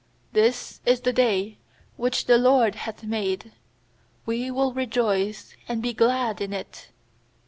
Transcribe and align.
24This 0.33 0.79
is 0.83 1.01
the 1.01 1.13
day 1.13 1.57
which 1.95 2.25
the 2.25 2.39
LORD 2.39 2.73
hath 2.73 3.03
made; 3.03 3.51
We 4.25 4.49
will 4.49 4.73
rejoice 4.73 5.55
and 5.67 5.79
be 5.79 5.93
glad 5.93 6.41
in 6.41 6.53
it. 6.53 6.89